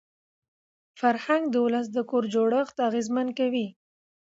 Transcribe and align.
فرهنګ 0.99 1.43
د 1.49 1.55
ولس 1.65 1.87
د 1.93 1.97
کور 2.09 2.23
جوړښت 2.33 2.77
اغېزمن 2.87 3.27
کوي. 3.39 3.67